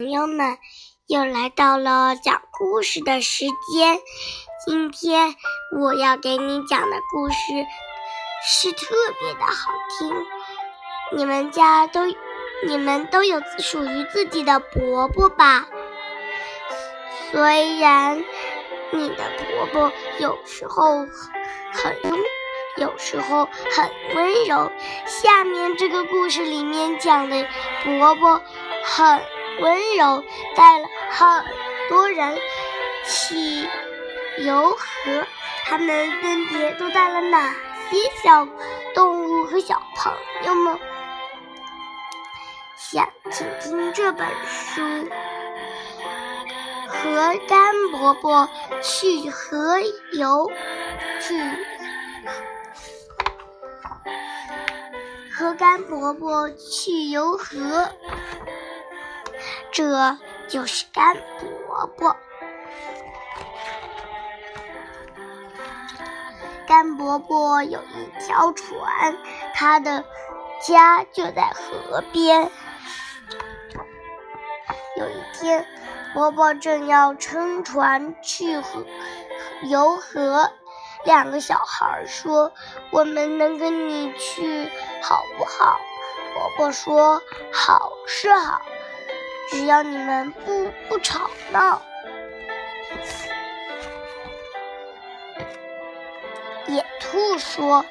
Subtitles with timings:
[0.00, 0.56] 朋友们，
[1.08, 4.00] 又来到了讲故事的时间。
[4.64, 5.34] 今天
[5.78, 7.36] 我要给你讲的故事
[8.42, 8.86] 是特
[9.20, 10.26] 别的好听。
[11.18, 12.06] 你们家都，
[12.66, 15.66] 你们都有属于自己的伯伯吧？
[17.30, 18.24] 虽然
[18.92, 19.16] 你的
[19.50, 21.00] 伯伯有时候
[21.74, 22.18] 很凶，
[22.78, 23.46] 有时候
[23.76, 24.72] 很温柔。
[25.04, 27.46] 下面这个故事里面讲的
[27.84, 28.40] 伯伯
[28.82, 29.20] 很。
[29.60, 30.24] 温柔
[30.56, 31.42] 带了好
[31.88, 32.38] 多人
[33.06, 33.68] 去
[34.38, 35.26] 游河，
[35.64, 37.52] 他们分别都带了哪
[37.90, 38.48] 些小
[38.94, 40.12] 动物和小朋
[40.46, 40.78] 友们？
[42.76, 44.80] 想听听这本书
[46.88, 48.48] 《和甘伯伯
[48.82, 49.78] 去河
[50.12, 50.50] 游》，
[51.20, 51.38] 去
[55.32, 57.88] 和甘伯伯去游河。
[59.72, 62.16] 这就是甘伯伯。
[66.66, 69.16] 甘伯伯有一条船，
[69.54, 70.04] 他的
[70.62, 72.50] 家就在河边。
[74.96, 75.66] 有一天，
[76.14, 78.84] 伯伯正要乘船去河
[79.62, 80.52] 游河，
[81.04, 82.52] 两个小孩说
[82.92, 84.70] ：“我们能跟你去
[85.02, 85.80] 好不好？”
[86.34, 88.60] 伯伯说：“好是好。”
[89.50, 91.82] 只要你们不不吵闹，
[96.68, 97.84] 野兔说：“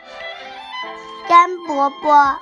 [1.28, 2.40] 干伯伯，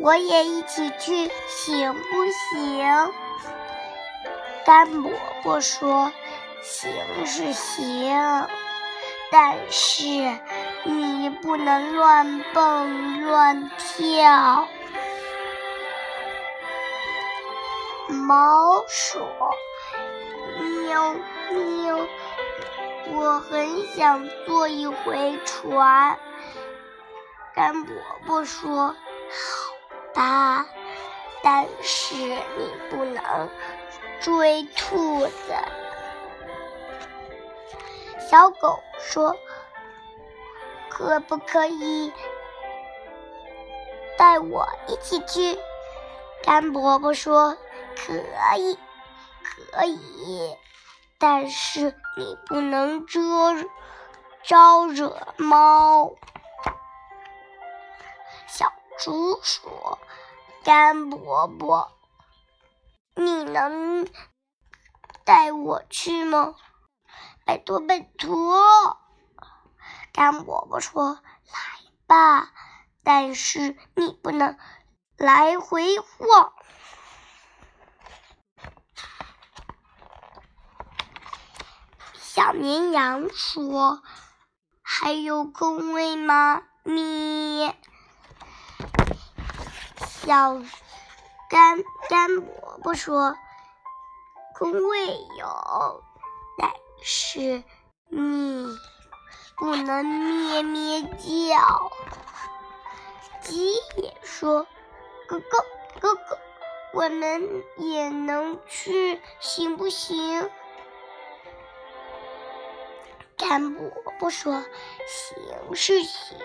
[0.00, 3.12] 我也一起去行不行？”
[4.64, 6.10] 干伯伯说
[6.64, 6.90] ：“行
[7.26, 8.48] 是行，
[9.30, 10.04] 但是
[10.84, 14.66] 你不能乱蹦乱跳。”
[18.12, 19.20] 猫说
[20.86, 21.14] ：“喵
[21.50, 22.06] 喵，
[23.12, 26.18] 我很想坐一回船。”
[27.54, 27.94] 干伯
[28.26, 28.94] 伯说：“好
[30.14, 30.66] 吧，
[31.42, 33.48] 但是你不能
[34.20, 35.54] 追兔子。”
[38.30, 39.36] 小狗说
[40.88, 42.12] ：“可不可以
[44.16, 45.58] 带我一起去？”
[46.44, 47.56] 干伯伯说。
[48.06, 48.14] 可
[48.56, 48.78] 以，
[49.42, 50.56] 可以，
[51.18, 53.20] 但是你不能遮
[54.42, 56.14] 招惹猫。
[58.46, 59.98] 小猪说
[60.64, 61.92] ：“干伯伯，
[63.14, 64.08] 你能
[65.24, 66.54] 带我去吗？
[67.44, 68.98] 拜托，拜托。”
[70.12, 71.60] 干伯伯说：“来
[72.06, 72.50] 吧，
[73.04, 74.58] 但是你不能
[75.16, 76.52] 来回晃。”
[82.40, 84.00] 小绵羊说
[84.80, 87.76] ：“还有空位吗？”咪。
[89.98, 90.62] 小
[91.50, 93.36] 干干伯伯说
[94.56, 95.08] ：“空位
[95.38, 96.02] 有，
[96.56, 96.70] 但
[97.02, 97.62] 是
[98.08, 98.74] 你
[99.58, 101.92] 不能咩咩叫。”
[103.44, 104.66] 鸡也说
[105.28, 105.58] ：“哥哥
[106.00, 106.38] 哥哥，
[106.94, 110.50] 我们也能去，行不行？”
[113.50, 113.90] 干伯
[114.20, 114.64] 伯说
[115.08, 116.38] ：“行是行，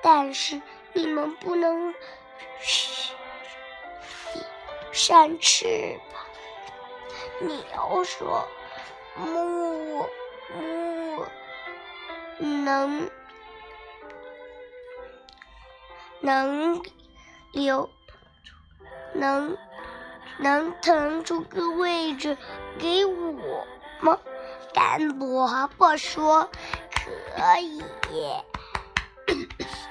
[0.00, 1.92] 但是你们不能
[4.92, 6.22] 扇翅膀。”
[7.42, 8.46] 牛说
[9.18, 10.06] ：“木
[10.54, 11.26] 木
[12.38, 13.10] 能
[16.20, 16.80] 能
[17.50, 17.90] 留
[19.14, 19.58] 能
[20.38, 22.38] 能腾出个位置
[22.78, 23.66] 给我
[23.98, 24.20] 吗？”
[24.80, 26.48] 干伯伯说
[27.36, 27.84] ：“可以，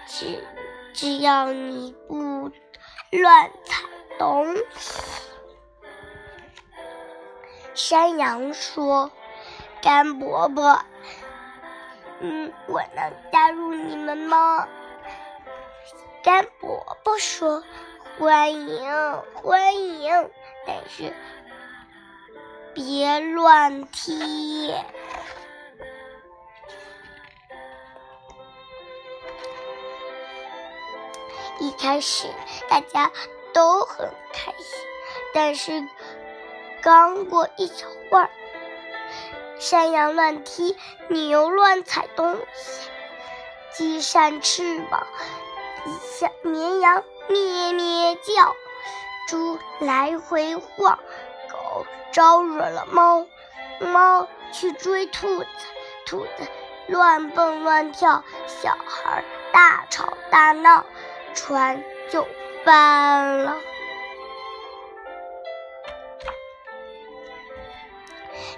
[0.08, 0.44] 只
[0.94, 2.52] 只要你不
[3.12, 3.84] 乱踩
[4.18, 5.30] 东西。”
[7.76, 9.12] 山羊说
[9.80, 10.84] ：“干伯伯，
[12.20, 14.68] 嗯，我能加入你们吗？”
[16.24, 17.64] 干伯伯说
[18.18, 18.92] ：“欢迎，
[19.36, 20.32] 欢迎，
[20.66, 21.14] 但是。”
[22.74, 24.74] 别乱踢！
[31.60, 32.28] 一开始
[32.70, 33.12] 大家
[33.54, 34.80] 都很开心，
[35.34, 35.88] 但是
[36.82, 38.30] 刚过一小会儿，
[39.60, 40.78] 山羊乱踢，
[41.10, 42.90] 牛乱踩东西，
[43.74, 45.06] 鸡扇翅膀，
[46.02, 48.56] 小绵羊咩咩叫，
[49.28, 50.98] 猪来回晃。
[51.60, 53.26] 狗招惹了猫，
[53.80, 55.48] 猫去追兔子，
[56.06, 56.48] 兔子
[56.88, 60.86] 乱蹦乱跳，小孩大吵大闹，
[61.34, 62.26] 船就
[62.66, 63.56] 翻了。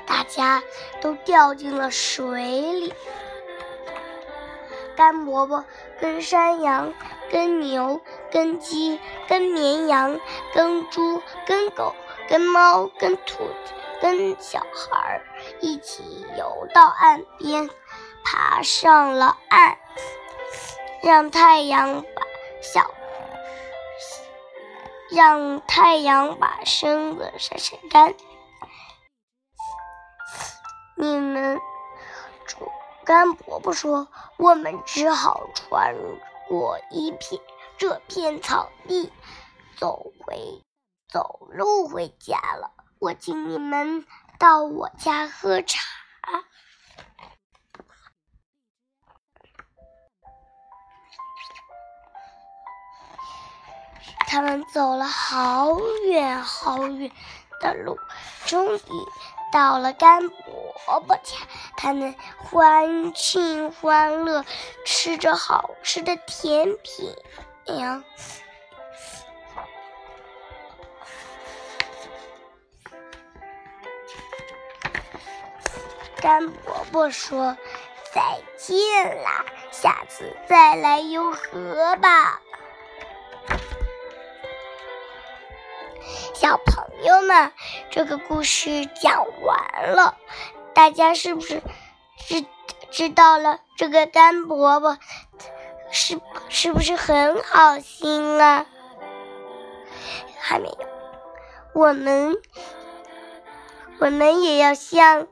[0.06, 0.63] 大家
[1.01, 2.42] 都掉进了水
[2.74, 2.94] 里。
[4.95, 5.65] 干伯伯
[6.00, 6.94] 跟山羊、
[7.31, 10.19] 跟牛、跟鸡、跟绵羊、
[10.53, 11.95] 跟猪、跟狗、
[12.28, 15.22] 跟猫、跟兔子、跟小孩
[15.60, 17.70] 一起游到岸边，
[18.24, 19.78] 爬上了岸，
[21.04, 22.22] 让太阳把
[22.62, 22.90] 小
[25.12, 28.14] 让太阳把身子晒晒干。
[30.96, 31.60] 你们，
[32.46, 32.72] 主
[33.04, 34.08] 干伯伯说
[34.38, 35.96] ：“我们只好穿
[36.48, 37.42] 过一片
[37.78, 39.12] 这片草地，
[39.78, 40.62] 走回
[41.12, 42.72] 走路回家了。
[42.98, 44.06] 我请你们
[44.40, 45.81] 到我家喝茶。”
[54.28, 57.12] 他们走了好远好远
[57.60, 58.00] 的路，
[58.46, 58.81] 终于。
[59.52, 61.36] 到了干伯伯家，
[61.75, 64.46] 他们欢庆欢乐，
[64.86, 67.13] 吃着好吃的甜品
[67.78, 68.02] 呀。
[76.22, 77.58] 干伯伯说
[78.14, 78.22] ：“再
[78.56, 82.40] 见啦，下次再来游河吧。”
[86.36, 87.52] 小朋友们，
[87.90, 90.16] 这个故事讲完了，
[90.74, 91.62] 大家是不是
[92.18, 92.46] 知
[92.92, 95.00] 知道了这个干伯伯
[95.92, 96.20] 是
[96.50, 98.66] 是不是很好心啊？
[100.40, 100.78] 还没有，
[101.74, 102.38] 我们
[104.00, 105.28] 我们也要像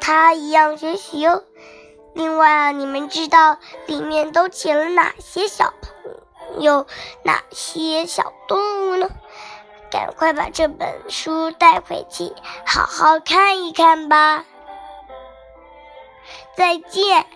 [0.00, 1.44] 他一样学习哦。
[2.14, 6.86] 另外啊，你们知道里面都请了哪些小朋友，
[7.22, 9.08] 哪些小动物呢？
[9.90, 12.32] 赶快把这本书带回去，
[12.64, 14.44] 好好看一看吧。
[16.56, 17.26] 再见。